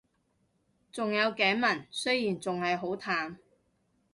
[0.91, 3.37] 仲有頸紋，雖然仲係好淡